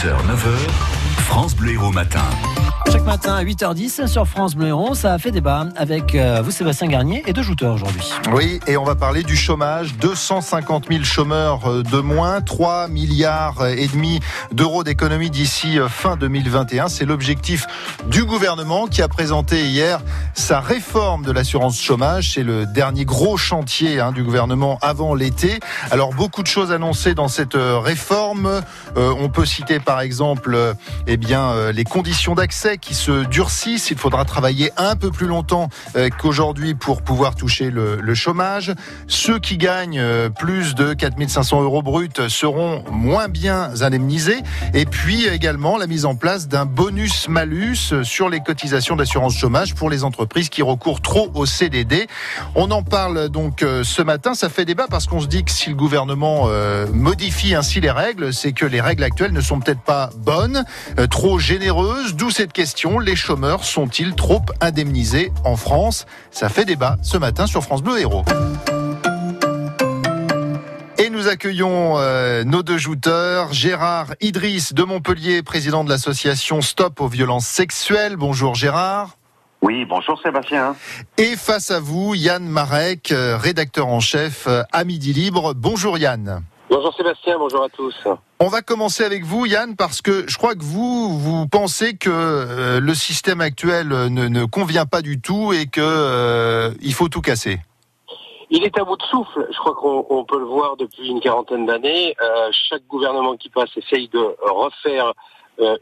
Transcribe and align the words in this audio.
6h, 0.00 0.16
9h, 0.24 0.99
France 1.30 1.54
Bleu 1.54 1.74
Héros 1.74 1.92
Matin. 1.92 2.28
Chaque 2.90 3.04
matin 3.04 3.34
à 3.34 3.44
8h10 3.44 4.08
sur 4.08 4.26
France 4.26 4.56
Bleu 4.56 4.66
Héros, 4.66 4.96
ça 4.96 5.14
a 5.14 5.18
fait 5.18 5.30
débat 5.30 5.68
avec 5.76 6.16
euh, 6.16 6.42
vous 6.42 6.50
Sébastien 6.50 6.88
Garnier 6.88 7.22
et 7.24 7.32
deux 7.32 7.44
jouteurs 7.44 7.74
aujourd'hui. 7.74 8.10
Oui, 8.32 8.58
et 8.66 8.76
on 8.76 8.82
va 8.82 8.96
parler 8.96 9.22
du 9.22 9.36
chômage. 9.36 9.94
250 9.94 10.86
000 10.90 11.04
chômeurs 11.04 11.70
euh, 11.70 11.82
de 11.84 11.98
moins, 11.98 12.40
3 12.40 12.88
milliards 12.88 13.64
et 13.64 13.86
demi 13.86 14.18
d'euros 14.50 14.82
d'économie 14.82 15.30
d'ici 15.30 15.78
euh, 15.78 15.88
fin 15.88 16.16
2021. 16.16 16.88
C'est 16.88 17.04
l'objectif 17.04 17.66
du 18.08 18.24
gouvernement 18.24 18.88
qui 18.88 19.02
a 19.02 19.08
présenté 19.08 19.66
hier 19.66 20.00
sa 20.34 20.58
réforme 20.58 21.24
de 21.24 21.30
l'assurance 21.30 21.80
chômage. 21.80 22.32
C'est 22.34 22.42
le 22.42 22.66
dernier 22.66 23.04
gros 23.04 23.36
chantier 23.36 24.00
hein, 24.00 24.10
du 24.10 24.24
gouvernement 24.24 24.80
avant 24.82 25.14
l'été. 25.14 25.60
Alors 25.92 26.12
beaucoup 26.12 26.42
de 26.42 26.48
choses 26.48 26.72
annoncées 26.72 27.14
dans 27.14 27.28
cette 27.28 27.54
réforme. 27.56 28.62
on 28.96 29.28
peut 29.28 29.44
citer 29.44 29.78
par 29.78 30.00
exemple 30.00 30.74
eh 31.06 31.19
bien, 31.20 31.70
les 31.70 31.84
conditions 31.84 32.34
d'accès 32.34 32.78
qui 32.78 32.94
se 32.94 33.24
durcissent. 33.26 33.90
Il 33.90 33.98
faudra 33.98 34.24
travailler 34.24 34.72
un 34.76 34.96
peu 34.96 35.10
plus 35.10 35.26
longtemps 35.26 35.68
euh, 35.96 36.08
qu'aujourd'hui 36.08 36.74
pour 36.74 37.02
pouvoir 37.02 37.34
toucher 37.34 37.70
le, 37.70 38.14
chômage. 38.14 38.74
Ceux 39.06 39.38
qui 39.38 39.56
gagnent 39.56 40.00
euh, 40.00 40.28
plus 40.30 40.74
de 40.74 40.94
4500 40.94 41.62
euros 41.62 41.82
bruts 41.82 42.08
seront 42.28 42.82
moins 42.90 43.28
bien 43.28 43.70
indemnisés. 43.82 44.40
Et 44.74 44.84
puis 44.84 45.26
également 45.26 45.78
la 45.78 45.86
mise 45.86 46.04
en 46.04 46.16
place 46.16 46.48
d'un 46.48 46.66
bonus-malus 46.66 48.02
sur 48.02 48.28
les 48.28 48.40
cotisations 48.40 48.96
d'assurance 48.96 49.36
chômage 49.36 49.74
pour 49.74 49.90
les 49.90 50.02
entreprises 50.02 50.48
qui 50.48 50.62
recourent 50.62 51.00
trop 51.00 51.30
au 51.34 51.46
CDD. 51.46 52.08
On 52.56 52.70
en 52.72 52.82
parle 52.82 53.28
donc 53.28 53.62
euh, 53.62 53.84
ce 53.84 54.02
matin. 54.02 54.34
Ça 54.34 54.48
fait 54.48 54.64
débat 54.64 54.86
parce 54.90 55.06
qu'on 55.06 55.20
se 55.20 55.28
dit 55.28 55.44
que 55.44 55.52
si 55.52 55.70
le 55.70 55.76
gouvernement 55.76 56.48
modifie 56.92 57.54
ainsi 57.54 57.80
les 57.80 57.90
règles, 57.90 58.32
c'est 58.32 58.52
que 58.52 58.66
les 58.66 58.80
règles 58.80 59.04
actuelles 59.04 59.32
ne 59.32 59.40
sont 59.40 59.60
peut-être 59.60 59.80
pas 59.80 60.10
bonnes, 60.16 60.64
trop 61.10 61.38
généreuses. 61.38 62.14
D'où 62.14 62.30
cette 62.30 62.54
question 62.54 62.98
les 62.98 63.16
chômeurs 63.16 63.64
sont-ils 63.64 64.14
trop 64.14 64.40
indemnisés 64.60 65.32
en 65.44 65.56
France? 65.56 66.06
Ça 66.30 66.48
fait 66.48 66.64
débat 66.64 66.96
ce 67.02 67.18
matin 67.18 67.46
sur 67.46 67.62
France 67.62 67.82
Bleu 67.82 68.00
Héros. 68.00 68.24
Et 70.96 71.10
nous 71.10 71.28
accueillons 71.28 71.98
euh, 71.98 72.44
nos 72.44 72.62
deux 72.62 72.78
jouteurs, 72.78 73.52
Gérard 73.52 74.14
Idriss 74.20 74.72
de 74.72 74.82
Montpellier, 74.84 75.42
président 75.42 75.84
de 75.84 75.90
l'association 75.90 76.62
Stop 76.62 77.00
aux 77.00 77.08
violences 77.08 77.46
sexuelles. 77.46 78.16
Bonjour 78.16 78.54
Gérard. 78.54 79.16
Oui, 79.62 79.84
bonjour 79.84 80.18
Sébastien. 80.22 80.74
Et 81.18 81.36
face 81.36 81.70
à 81.70 81.80
vous, 81.80 82.14
Yann 82.14 82.46
Marek, 82.46 83.12
euh, 83.12 83.36
rédacteur 83.36 83.88
en 83.88 84.00
chef 84.00 84.46
euh, 84.46 84.62
à 84.72 84.84
Midi 84.84 85.12
Libre. 85.12 85.52
Bonjour 85.54 85.98
Yann. 85.98 86.42
Bonjour 86.70 86.94
Sébastien, 86.94 87.36
bonjour 87.36 87.64
à 87.64 87.68
tous. 87.68 87.96
On 88.38 88.46
va 88.46 88.62
commencer 88.62 89.02
avec 89.02 89.24
vous, 89.24 89.44
Yann, 89.44 89.74
parce 89.74 90.00
que 90.00 90.28
je 90.28 90.38
crois 90.38 90.54
que 90.54 90.62
vous, 90.62 91.18
vous 91.18 91.48
pensez 91.48 91.96
que 91.96 92.08
euh, 92.08 92.78
le 92.78 92.94
système 92.94 93.40
actuel 93.40 93.88
ne, 93.88 94.44
convient 94.44 94.86
pas 94.86 95.02
du 95.02 95.20
tout 95.20 95.52
et 95.52 95.66
que 95.66 95.80
euh, 95.80 96.70
il 96.80 96.94
faut 96.94 97.08
tout 97.08 97.22
casser. 97.22 97.58
Il 98.50 98.62
est 98.62 98.78
à 98.78 98.84
bout 98.84 98.96
de 98.96 99.02
souffle. 99.02 99.48
Je 99.50 99.58
crois 99.58 99.74
qu'on 99.74 100.24
peut 100.24 100.38
le 100.38 100.44
voir 100.44 100.76
depuis 100.76 101.08
une 101.08 101.18
quarantaine 101.18 101.66
d'années. 101.66 102.14
Euh, 102.22 102.50
chaque 102.68 102.86
gouvernement 102.86 103.36
qui 103.36 103.48
passe 103.48 103.70
essaye 103.76 104.06
de 104.08 104.36
refaire 104.40 105.12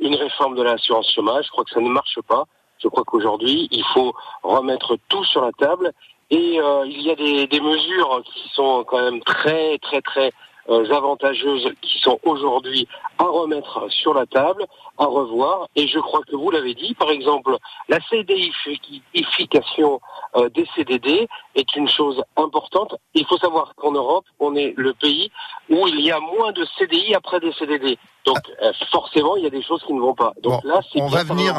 une 0.00 0.14
réforme 0.16 0.56
de 0.56 0.62
l'assurance 0.62 1.12
chômage. 1.12 1.44
Je 1.44 1.50
crois 1.50 1.64
que 1.64 1.70
ça 1.70 1.80
ne 1.80 1.90
marche 1.90 2.18
pas. 2.26 2.44
Je 2.82 2.88
crois 2.88 3.04
qu'aujourd'hui, 3.04 3.68
il 3.70 3.84
faut 3.92 4.14
remettre 4.42 4.96
tout 5.10 5.24
sur 5.24 5.42
la 5.42 5.52
table. 5.52 5.92
Et 6.30 6.58
il 6.86 7.02
y 7.02 7.10
a 7.10 7.14
des, 7.14 7.46
des 7.46 7.60
mesures 7.60 8.22
qui 8.24 8.48
sont 8.54 8.84
quand 8.84 9.02
même 9.02 9.22
très, 9.22 9.78
très, 9.78 10.00
très 10.02 10.26
euh, 10.28 10.30
avantageuses 10.68 11.72
qui 11.82 11.98
sont 12.00 12.18
aujourd'hui 12.24 12.86
à 13.18 13.24
remettre 13.24 13.86
sur 13.90 14.14
la 14.14 14.26
table, 14.26 14.66
à 14.98 15.06
revoir. 15.06 15.68
Et 15.76 15.88
je 15.88 15.98
crois 15.98 16.20
que 16.28 16.36
vous 16.36 16.50
l'avez 16.50 16.74
dit, 16.74 16.94
par 16.94 17.10
exemple, 17.10 17.56
la 17.88 17.98
CDIfication 18.08 20.00
euh, 20.36 20.48
des 20.50 20.66
CDD 20.74 21.28
est 21.54 21.76
une 21.76 21.88
chose 21.88 22.22
importante. 22.36 22.94
Il 23.14 23.24
faut 23.26 23.38
savoir 23.38 23.74
qu'en 23.76 23.92
Europe, 23.92 24.24
on 24.40 24.54
est 24.56 24.74
le 24.76 24.92
pays 24.92 25.30
où 25.70 25.86
il 25.86 26.00
y 26.00 26.10
a 26.10 26.20
moins 26.20 26.52
de 26.52 26.66
CDI 26.78 27.14
après 27.14 27.40
des 27.40 27.52
CDD. 27.52 27.98
Donc 28.26 28.38
euh, 28.62 28.72
forcément, 28.90 29.36
il 29.36 29.44
y 29.44 29.46
a 29.46 29.50
des 29.50 29.62
choses 29.62 29.82
qui 29.86 29.94
ne 29.94 30.00
vont 30.00 30.14
pas. 30.14 30.32
Donc 30.42 30.62
là, 30.64 30.80
c'est 30.92 31.00
on 31.00 31.06
va 31.06 31.24
venir, 31.24 31.58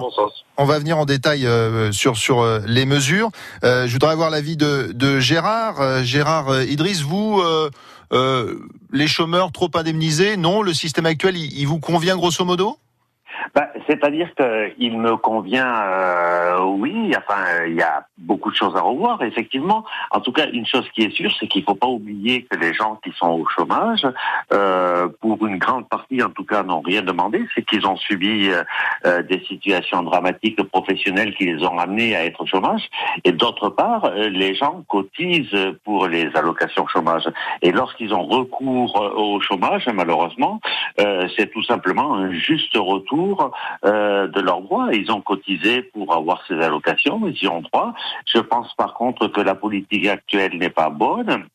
On 0.58 0.66
va 0.66 0.78
venir 0.78 0.98
en 0.98 1.06
détail 1.06 1.48
sur 1.92 2.16
sur 2.18 2.46
les 2.68 2.86
mesures. 2.86 3.30
je 3.64 3.92
voudrais 3.92 4.12
avoir 4.12 4.30
l'avis 4.30 4.58
de, 4.58 4.92
de 4.94 5.20
Gérard. 5.20 6.04
Gérard 6.04 6.62
Idriss, 6.64 7.02
vous 7.02 7.42
euh, 8.12 8.60
les 8.92 9.08
chômeurs 9.08 9.52
trop 9.52 9.70
indemnisés, 9.76 10.38
non 10.38 10.62
Le 10.62 10.74
système 10.74 11.06
actuel, 11.06 11.38
il 11.38 11.66
vous 11.66 11.80
convient 11.80 12.16
grosso 12.16 12.44
modo? 12.46 12.78
Bah, 13.56 13.68
C'est-à-dire 13.90 14.30
qu'il 14.36 15.00
me 15.00 15.18
convient, 15.18 15.74
euh, 15.82 16.60
oui, 16.64 17.12
enfin, 17.18 17.66
il 17.66 17.74
y 17.74 17.82
a 17.82 18.06
beaucoup 18.20 18.52
de 18.52 18.56
choses 18.56 18.76
à 18.76 18.82
revoir, 18.82 19.24
effectivement. 19.24 19.84
En 20.12 20.20
tout 20.20 20.32
cas, 20.32 20.48
une 20.52 20.66
chose 20.68 20.88
qui 20.94 21.02
est 21.02 21.10
sûre, 21.10 21.32
c'est 21.40 21.48
qu'il 21.48 21.62
ne 21.62 21.66
faut 21.66 21.76
pas 21.76 21.88
oublier 21.88 22.44
que 22.44 22.56
les 22.58 22.74
gens 22.74 23.00
qui 23.04 23.12
sont 23.18 23.32
au 23.32 23.48
chômage, 23.48 24.06
euh, 24.54 25.08
pour 25.22 25.44
une 25.48 25.58
grande 25.58 25.90
partie, 25.90 26.22
en 26.22 26.30
tout 26.30 26.44
cas, 26.44 26.62
n'ont 26.62 26.82
rien 26.82 27.02
demandé, 27.02 27.44
c'est 27.56 27.66
qu'ils 27.66 27.88
ont 27.88 27.96
subi 27.96 28.50
euh, 28.50 28.64
euh 29.06 29.24
des 29.24 29.44
situations 29.48 30.04
dramatiques 30.04 30.62
professionnelles 30.64 31.34
qui 31.36 31.46
les 31.46 31.64
ont 31.64 31.78
amenés 31.78 32.16
à 32.16 32.26
être 32.26 32.42
au 32.42 32.46
chômage. 32.46 32.88
Et 33.24 33.32
d'autre 33.32 33.70
part, 33.70 34.06
euh, 34.06 34.30
les 34.30 34.54
gens 34.54 34.84
cotisent 34.88 35.74
pour 35.84 36.08
les 36.08 36.30
allocations 36.36 36.88
chômage. 36.88 37.28
Et 37.62 37.72
lorsqu'ils 37.72 38.14
ont 38.14 38.26
recours 38.26 38.96
au 39.18 39.40
chômage, 39.42 39.88
malheureusement, 39.94 40.60
c'est 40.98 41.52
tout 41.52 41.64
simplement 41.64 42.16
un 42.16 42.32
juste 42.34 42.76
retour 42.76 43.52
euh, 43.86 44.28
de 44.28 44.42
leurs 44.42 44.62
droits. 44.62 44.90
Ils 44.92 45.12
ont 45.12 45.22
cotisé 45.22 45.84
pour 45.84 46.14
avoir 46.14 46.44
ces 46.48 46.56
allocations, 46.56 47.22
ils 47.28 47.44
y 47.44 47.48
ont 47.48 47.62
droit. 47.62 47.94
Je 48.26 48.40
pense 48.40 48.74
par 48.76 48.94
contre 48.94 49.28
que 49.28 49.42
la 49.42 49.56
politique 49.56 50.08
actuelle 50.08 50.58
n'est 50.58 50.70
pas 50.70 50.90
bonne 50.90 51.46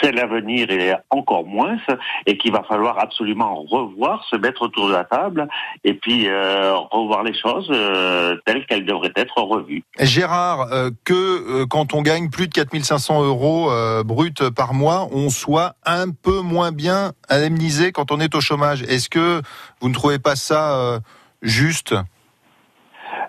c'est 0.00 0.12
l'avenir 0.12 0.70
et 0.70 0.94
encore 1.10 1.44
moins, 1.44 1.76
et 2.24 2.38
qu'il 2.38 2.52
va 2.52 2.62
falloir 2.62 3.00
absolument 3.00 3.64
revoir, 3.64 4.24
se 4.30 4.36
mettre 4.36 4.62
autour 4.62 4.86
de 4.86 4.92
la 4.92 5.02
table, 5.02 5.48
et 5.82 5.94
puis 5.94 6.28
euh, 6.28 6.76
revoir 6.92 7.24
les 7.24 7.34
choses 7.34 7.66
euh, 7.70 8.36
telles 8.46 8.64
qu'elles 8.66 8.86
devraient 8.86 9.12
être 9.16 9.38
revues. 9.38 9.82
Gérard, 9.98 10.68
que 11.04 11.64
quand 11.64 11.92
on 11.92 12.02
gagne 12.02 12.30
plus 12.30 12.46
de 12.46 12.52
4500 12.52 13.24
euros 13.24 13.70
bruts 14.04 14.32
par 14.54 14.74
mois, 14.74 15.08
on 15.10 15.28
soit 15.28 15.74
un 15.84 16.10
peu 16.10 16.40
moins 16.40 16.70
bien 16.70 17.12
indemnisé 17.28 17.90
quand 17.90 18.12
on 18.12 18.20
est 18.20 18.34
au 18.36 18.40
chômage. 18.40 18.82
Est-ce 18.82 19.08
que 19.08 19.42
vous 19.80 19.88
ne 19.88 19.94
trouvez 19.94 20.20
pas 20.20 20.36
ça 20.36 21.00
juste 21.42 21.94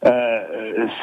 euh, 0.06 0.41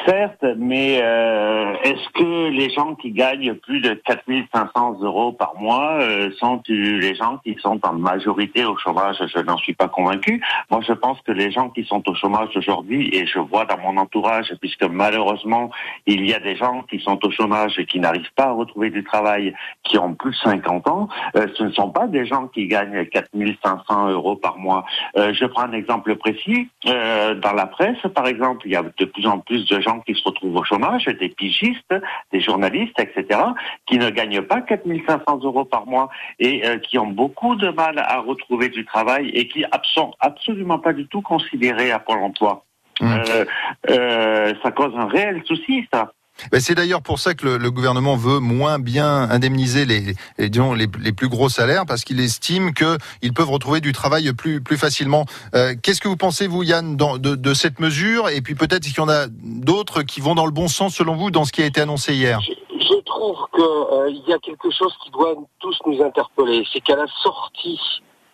certes, 0.05 0.45
mais 0.57 0.99
euh, 1.01 1.73
est-ce 1.83 2.09
que 2.09 2.49
les 2.49 2.69
gens 2.69 2.95
qui 2.95 3.11
gagnent 3.11 3.53
plus 3.55 3.81
de 3.81 3.93
4500 3.93 4.99
euros 5.01 5.31
par 5.31 5.55
mois 5.59 5.99
euh, 6.01 6.31
sont 6.39 6.61
les 6.67 7.15
gens 7.15 7.37
qui 7.43 7.55
sont 7.61 7.79
en 7.85 7.93
majorité 7.93 8.65
au 8.65 8.77
chômage 8.77 9.17
Je 9.33 9.39
n'en 9.41 9.57
suis 9.57 9.73
pas 9.73 9.87
convaincu. 9.87 10.41
Moi, 10.69 10.81
je 10.87 10.93
pense 10.93 11.19
que 11.21 11.31
les 11.31 11.51
gens 11.51 11.69
qui 11.69 11.83
sont 11.85 12.07
au 12.07 12.15
chômage 12.15 12.49
aujourd'hui, 12.55 13.09
et 13.13 13.25
je 13.25 13.39
vois 13.39 13.65
dans 13.65 13.77
mon 13.77 13.97
entourage, 13.97 14.53
puisque 14.61 14.83
malheureusement, 14.83 15.69
il 16.05 16.27
y 16.27 16.33
a 16.33 16.39
des 16.39 16.55
gens 16.55 16.83
qui 16.89 16.99
sont 16.99 17.19
au 17.25 17.31
chômage 17.31 17.77
et 17.79 17.85
qui 17.85 17.99
n'arrivent 17.99 18.33
pas 18.35 18.45
à 18.45 18.51
retrouver 18.51 18.89
du 18.89 19.03
travail, 19.03 19.53
qui 19.83 19.97
ont 19.97 20.13
plus 20.13 20.31
de 20.31 20.49
50 20.49 20.87
ans, 20.87 21.09
ce 21.35 21.63
ne 21.63 21.71
sont 21.71 21.89
pas 21.89 22.07
des 22.07 22.25
gens 22.25 22.47
qui 22.47 22.67
gagnent 22.67 23.05
4500 23.05 24.09
euros 24.09 24.35
par 24.35 24.57
mois. 24.57 24.85
je 25.15 25.45
prends 25.45 25.63
un 25.63 25.73
exemple 25.73 26.15
précis. 26.15 26.69
dans 26.85 27.53
la 27.53 27.65
presse, 27.65 27.97
par 28.13 28.27
exemple, 28.27 28.61
il 28.65 28.71
y 28.71 28.75
a 28.75 28.83
de 28.83 29.05
plus 29.05 29.25
en 29.25 29.39
plus 29.39 29.58
de 29.65 29.79
gens 29.79 29.99
qui 30.01 30.13
se 30.13 30.23
retrouvent 30.23 30.55
au 30.55 30.63
chômage, 30.63 31.05
des 31.05 31.29
pigistes, 31.29 31.93
des 32.31 32.41
journalistes, 32.41 32.99
etc., 32.99 33.39
qui 33.85 33.97
ne 33.97 34.09
gagnent 34.09 34.41
pas 34.41 34.61
4500 34.61 35.39
euros 35.43 35.65
par 35.65 35.85
mois 35.85 36.09
et 36.39 36.65
euh, 36.65 36.77
qui 36.77 36.97
ont 36.97 37.07
beaucoup 37.07 37.55
de 37.55 37.69
mal 37.69 37.99
à 37.99 38.19
retrouver 38.19 38.69
du 38.69 38.85
travail 38.85 39.29
et 39.29 39.47
qui 39.47 39.65
sont 39.93 40.13
absolument 40.19 40.79
pas 40.79 40.93
du 40.93 41.07
tout 41.07 41.21
considérés 41.21 41.91
à 41.91 41.99
Pôle 41.99 42.19
emploi. 42.19 42.65
Mmh. 43.01 43.05
Euh, 43.05 43.45
euh, 43.89 44.53
ça 44.61 44.71
cause 44.71 44.93
un 44.95 45.07
réel 45.07 45.41
souci, 45.45 45.87
ça. 45.93 46.11
C'est 46.59 46.75
d'ailleurs 46.75 47.01
pour 47.01 47.19
ça 47.19 47.33
que 47.33 47.47
le, 47.47 47.71
gouvernement 47.71 48.15
veut 48.15 48.39
moins 48.39 48.79
bien 48.79 49.29
indemniser 49.29 49.85
les, 49.85 50.15
les, 50.37 50.49
les, 50.49 51.11
plus 51.11 51.29
gros 51.29 51.49
salaires, 51.49 51.85
parce 51.85 52.03
qu'il 52.03 52.19
estime 52.19 52.73
qu'ils 52.73 53.33
peuvent 53.33 53.49
retrouver 53.49 53.81
du 53.81 53.91
travail 53.91 54.31
plus, 54.33 54.61
plus 54.61 54.77
facilement. 54.77 55.25
Euh, 55.53 55.75
qu'est-ce 55.81 56.01
que 56.01 56.07
vous 56.07 56.17
pensez, 56.17 56.47
vous, 56.47 56.63
Yann, 56.63 56.95
de, 56.97 57.53
cette 57.53 57.79
mesure? 57.79 58.29
Et 58.29 58.41
puis 58.41 58.55
peut-être 58.55 58.83
qu'il 58.83 58.97
y 58.97 58.99
en 58.99 59.09
a 59.09 59.27
d'autres 59.27 60.03
qui 60.03 60.21
vont 60.21 60.35
dans 60.35 60.45
le 60.45 60.51
bon 60.51 60.67
sens, 60.67 60.95
selon 60.95 61.15
vous, 61.15 61.31
dans 61.31 61.45
ce 61.45 61.51
qui 61.51 61.61
a 61.61 61.65
été 61.65 61.81
annoncé 61.81 62.13
hier? 62.13 62.39
Je, 62.41 62.95
trouve 63.05 63.37
qu'il 63.53 63.63
euh, 63.63 64.11
y 64.27 64.33
a 64.33 64.39
quelque 64.39 64.69
chose 64.71 64.93
qui 65.03 65.11
doit 65.11 65.35
tous 65.59 65.77
nous 65.85 66.01
interpeller. 66.01 66.65
C'est 66.71 66.79
qu'à 66.79 66.95
la 66.95 67.07
sortie 67.21 67.79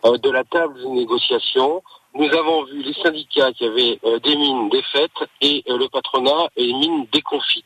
euh, 0.06 0.18
de 0.18 0.30
la 0.30 0.44
table 0.44 0.76
de 0.82 0.88
négociation, 0.88 1.82
nous 2.14 2.30
avons 2.30 2.66
vu 2.66 2.82
les 2.84 2.94
syndicats 2.94 3.52
qui 3.54 3.66
avaient 3.66 4.00
des 4.24 4.36
mines 4.36 4.70
défaites 4.70 5.30
et 5.42 5.64
le 5.68 5.88
patronat 5.90 6.48
et 6.56 6.66
les 6.66 6.74
mines 6.74 7.06
déconfites. 7.12 7.66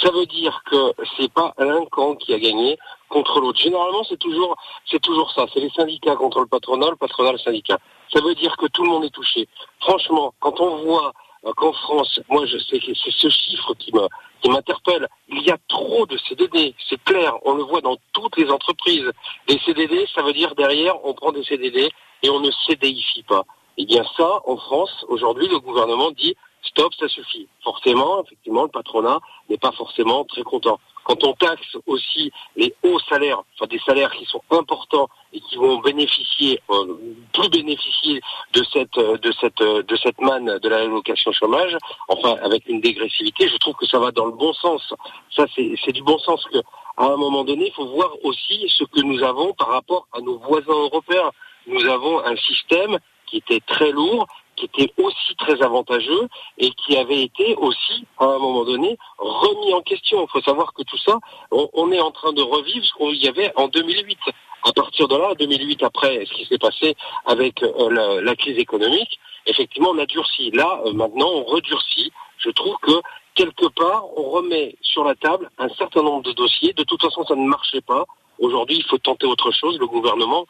Ça 0.00 0.10
veut 0.10 0.26
dire 0.26 0.62
que 0.70 0.92
c'est 1.16 1.32
pas 1.32 1.54
un 1.58 1.84
camp 1.86 2.16
qui 2.16 2.34
a 2.34 2.38
gagné 2.38 2.78
contre 3.08 3.40
l'autre. 3.40 3.58
Généralement, 3.58 4.04
c'est 4.04 4.18
toujours, 4.18 4.56
c'est 4.90 5.00
toujours 5.00 5.30
ça. 5.32 5.46
C'est 5.52 5.60
les 5.60 5.70
syndicats 5.70 6.16
contre 6.16 6.40
le 6.40 6.46
patronat, 6.46 6.90
le 6.90 6.96
patronat 6.96 7.38
syndicat. 7.38 7.78
ça 8.12 8.20
veut 8.20 8.34
dire 8.34 8.56
que 8.56 8.66
tout 8.66 8.82
le 8.84 8.90
monde 8.90 9.04
est 9.04 9.14
touché. 9.14 9.48
Franchement, 9.80 10.34
quand 10.40 10.60
on 10.60 10.84
voit 10.84 11.12
euh, 11.46 11.52
qu'en 11.54 11.72
France, 11.72 12.20
moi 12.28 12.44
je 12.46 12.58
sais 12.58 12.78
que 12.78 12.92
c'est 12.94 13.12
ce 13.12 13.28
chiffre 13.28 13.74
qui 13.74 13.92
me 13.94 14.06
qui 14.42 14.50
m'interpelle. 14.50 15.08
Il 15.28 15.42
y 15.42 15.50
a 15.50 15.56
trop 15.68 16.04
de 16.06 16.18
CDD, 16.18 16.74
c'est 16.88 17.02
clair, 17.04 17.34
on 17.44 17.54
le 17.54 17.62
voit 17.62 17.80
dans 17.80 17.96
toutes 18.12 18.36
les 18.36 18.50
entreprises. 18.50 19.10
Les 19.48 19.58
CDD, 19.60 20.06
ça 20.14 20.22
veut 20.22 20.32
dire 20.32 20.54
derrière, 20.54 21.04
on 21.04 21.14
prend 21.14 21.32
des 21.32 21.44
CDD 21.44 21.90
et 22.22 22.30
on 22.30 22.40
ne 22.40 22.50
CDifie 22.66 23.22
pas. 23.22 23.44
Eh 23.78 23.84
bien 23.84 24.04
ça, 24.16 24.40
en 24.46 24.56
France, 24.56 25.04
aujourd'hui, 25.08 25.48
le 25.48 25.60
gouvernement 25.60 26.10
dit 26.10 26.36
stop, 26.62 26.92
ça 26.94 27.08
suffit. 27.08 27.48
Forcément, 27.62 28.22
effectivement, 28.24 28.62
le 28.62 28.68
patronat 28.68 29.20
n'est 29.48 29.58
pas 29.58 29.72
forcément 29.72 30.24
très 30.24 30.42
content. 30.42 30.78
Quand 31.04 31.22
on 31.22 31.34
taxe 31.34 31.76
aussi 31.86 32.32
les 32.56 32.74
hauts 32.82 32.98
salaires, 33.08 33.40
enfin 33.54 33.66
des 33.68 33.78
salaires 33.78 34.10
qui 34.10 34.24
sont 34.24 34.42
importants 34.50 35.08
et 35.32 35.40
qui 35.40 35.56
vont 35.56 35.78
bénéficier, 35.78 36.60
euh, 36.68 36.98
plus 37.32 37.48
bénéficier 37.48 38.20
de 38.52 38.64
cette 38.72 38.98
de 38.98 39.32
cette 39.40 39.62
de 39.62 39.96
cette 39.96 40.20
manne 40.20 40.58
de 40.58 40.68
la 40.68 40.84
location 40.84 41.30
chômage, 41.30 41.76
enfin 42.08 42.36
avec 42.42 42.66
une 42.66 42.80
dégressivité, 42.80 43.46
je 43.46 43.56
trouve 43.58 43.76
que 43.76 43.86
ça 43.86 44.00
va 44.00 44.10
dans 44.10 44.26
le 44.26 44.32
bon 44.32 44.52
sens. 44.54 44.82
Ça 45.30 45.44
c'est 45.54 45.92
du 45.92 46.02
bon 46.02 46.18
sens 46.18 46.44
que 46.52 46.58
à 46.96 47.04
un 47.04 47.16
moment 47.16 47.44
donné, 47.44 47.66
il 47.66 47.72
faut 47.72 47.86
voir 47.86 48.10
aussi 48.24 48.66
ce 48.68 48.84
que 48.84 49.00
nous 49.00 49.22
avons 49.22 49.52
par 49.52 49.68
rapport 49.68 50.08
à 50.12 50.20
nos 50.20 50.38
voisins 50.38 50.72
européens. 50.72 51.30
Nous 51.66 51.84
avons 51.86 52.24
un 52.24 52.36
système 52.36 52.98
qui 53.26 53.38
était 53.38 53.60
très 53.60 53.90
lourd, 53.90 54.26
qui 54.56 54.64
était 54.66 54.92
aussi 55.02 55.36
très 55.36 55.62
avantageux 55.62 56.28
et 56.58 56.70
qui 56.70 56.96
avait 56.96 57.22
été 57.22 57.54
aussi, 57.56 58.04
à 58.18 58.24
un 58.24 58.38
moment 58.38 58.64
donné, 58.64 58.96
remis 59.18 59.74
en 59.74 59.82
question. 59.82 60.24
Il 60.24 60.30
faut 60.30 60.42
savoir 60.42 60.72
que 60.72 60.82
tout 60.82 60.98
ça, 60.98 61.18
on, 61.50 61.92
est 61.92 62.00
en 62.00 62.10
train 62.10 62.32
de 62.32 62.42
revivre 62.42 62.84
ce 62.84 62.94
qu'il 62.94 63.22
y 63.22 63.28
avait 63.28 63.52
en 63.56 63.68
2008. 63.68 64.18
À 64.64 64.72
partir 64.72 65.06
de 65.06 65.16
là, 65.16 65.34
2008, 65.38 65.82
après 65.82 66.24
ce 66.26 66.32
qui 66.32 66.46
s'est 66.46 66.58
passé 66.58 66.96
avec 67.26 67.62
euh, 67.62 68.20
la, 68.20 68.34
crise 68.34 68.58
économique, 68.58 69.20
effectivement, 69.46 69.90
on 69.90 69.98
a 69.98 70.06
durci. 70.06 70.50
Là, 70.50 70.80
euh, 70.86 70.92
maintenant, 70.92 71.28
on 71.28 71.44
redurcit. 71.44 72.10
Je 72.38 72.50
trouve 72.50 72.76
que 72.82 73.00
quelque 73.34 73.66
part, 73.66 74.04
on 74.16 74.30
remet 74.30 74.74
sur 74.80 75.04
la 75.04 75.14
table 75.14 75.50
un 75.58 75.68
certain 75.68 76.02
nombre 76.02 76.22
de 76.22 76.32
dossiers. 76.32 76.72
De 76.72 76.82
toute 76.82 77.02
façon, 77.02 77.24
ça 77.24 77.36
ne 77.36 77.46
marchait 77.46 77.80
pas. 77.82 78.04
Aujourd'hui, 78.38 78.78
il 78.78 78.84
faut 78.84 78.98
tenter 78.98 79.26
autre 79.26 79.52
chose. 79.52 79.78
Le 79.78 79.86
gouvernement 79.86 80.46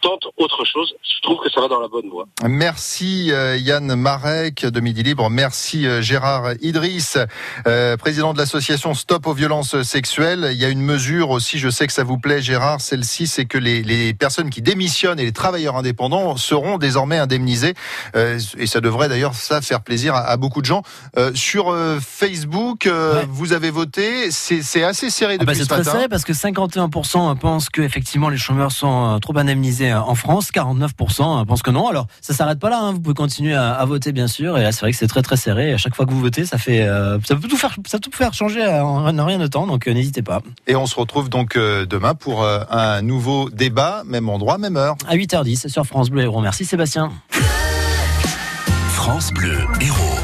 tente 0.00 0.24
autre 0.36 0.64
chose. 0.64 0.94
Je 1.02 1.22
trouve 1.22 1.38
que 1.42 1.50
ça 1.50 1.60
va 1.60 1.68
dans 1.68 1.80
la 1.80 1.88
bonne 1.88 2.08
voie. 2.10 2.26
Merci 2.44 3.30
euh, 3.32 3.56
Yann 3.56 3.94
Marek 3.94 4.66
de 4.66 4.80
Midi 4.80 5.02
Libre. 5.02 5.30
Merci 5.30 5.86
euh, 5.86 6.02
Gérard 6.02 6.52
Idriss, 6.60 7.18
président 7.98 8.32
de 8.32 8.38
l'association 8.38 8.94
Stop 8.94 9.26
aux 9.26 9.34
violences 9.34 9.82
sexuelles. 9.82 10.50
Il 10.52 10.58
y 10.58 10.64
a 10.64 10.68
une 10.68 10.80
mesure 10.80 11.30
aussi, 11.30 11.58
je 11.58 11.68
sais 11.68 11.86
que 11.86 11.92
ça 11.92 12.04
vous 12.04 12.18
plaît 12.18 12.42
Gérard, 12.42 12.80
celle-ci, 12.80 13.26
c'est 13.26 13.44
que 13.44 13.58
les, 13.58 13.82
les, 13.82 14.14
personnes 14.14 14.50
qui 14.50 14.62
démissionnent 14.62 15.20
et 15.20 15.24
les 15.24 15.32
travailleurs 15.32 15.76
indépendants 15.76 16.36
seront 16.36 16.78
désormais 16.78 17.18
indemnisés. 17.18 17.74
et 18.14 18.66
ça 18.66 18.80
devrait 18.80 19.08
d'ailleurs 19.08 19.34
ça 19.34 19.60
faire 19.60 19.82
plaisir 19.82 20.14
à, 20.14 20.36
beaucoup 20.36 20.60
de 20.60 20.66
gens. 20.66 20.82
sur 21.34 21.74
Facebook, 22.00 22.88
vous 23.28 23.52
avez 23.52 23.70
voté. 23.70 24.30
C'est 24.30 24.82
assez 24.82 25.10
serré 25.10 25.36
ah 25.40 25.44
bah, 25.44 25.52
depuis 25.52 25.64
ce 25.64 25.70
matin. 25.70 25.76
C'est 25.76 25.90
très 25.90 25.98
serré 25.98 26.08
parce 26.08 26.24
que 26.24 26.32
51% 26.32 27.38
pensent 27.38 27.68
que 27.68 27.82
effectivement 27.82 28.28
les 28.28 28.38
chômeurs 28.38 28.72
sont 28.72 29.18
trop 29.20 29.36
indemnisés 29.36 29.67
euh, 29.80 30.00
en 30.00 30.14
France. 30.14 30.50
49% 30.52 31.44
pensent 31.46 31.62
que 31.62 31.70
non. 31.70 31.88
Alors, 31.88 32.06
ça 32.20 32.34
s'arrête 32.34 32.58
pas 32.58 32.70
là. 32.70 32.80
Hein. 32.80 32.92
Vous 32.92 33.00
pouvez 33.00 33.14
continuer 33.14 33.54
à, 33.54 33.84
voter, 33.84 34.12
bien 34.12 34.28
sûr. 34.28 34.58
Et 34.58 34.62
là, 34.62 34.72
c'est 34.72 34.80
vrai 34.80 34.92
que 34.92 34.98
c'est 34.98 35.06
très, 35.06 35.22
très 35.22 35.36
serré. 35.36 35.72
À 35.72 35.76
chaque 35.76 35.94
fois 35.94 36.06
que 36.06 36.10
vous 36.10 36.20
votez, 36.20 36.44
ça 36.44 36.58
fait, 36.58 36.82
euh, 36.82 37.18
ça 37.24 37.36
peut 37.36 37.48
tout 37.48 37.56
faire, 37.56 37.74
ça 37.86 37.98
peut 37.98 38.10
tout 38.10 38.16
faire 38.16 38.34
changer 38.34 38.66
en 38.66 39.04
rien 39.04 39.38
de 39.38 39.46
temps. 39.46 39.66
Donc, 39.66 39.86
euh, 39.86 39.92
n'hésitez 39.92 40.22
pas. 40.22 40.40
Et 40.66 40.76
on 40.76 40.86
se 40.86 40.96
retrouve 40.96 41.28
donc 41.28 41.56
demain 41.56 42.14
pour 42.14 42.44
un 42.44 43.02
nouveau 43.02 43.50
débat, 43.50 44.02
même 44.06 44.28
endroit, 44.28 44.58
même 44.58 44.76
heure. 44.76 44.96
À 45.06 45.16
8h10 45.16 45.68
sur 45.68 45.84
France 45.84 46.10
Bleu 46.10 46.22
Héros. 46.22 46.40
Merci, 46.40 46.64
Sébastien. 46.64 47.10
France 48.92 49.32
Bleu 49.32 49.58
Héros. 49.80 50.18